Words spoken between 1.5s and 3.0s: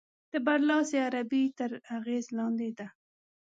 تر اغېز لاندې ده.